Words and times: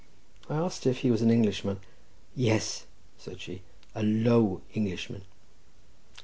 I 0.49 0.55
asked 0.55 0.87
if 0.87 1.01
he 1.01 1.11
was 1.11 1.21
an 1.21 1.29
Englishman. 1.29 1.79
"Yes," 2.35 2.87
said 3.19 3.39
she, 3.39 3.61
"a 3.93 4.01
low 4.01 4.61
Englishman." 4.73 5.21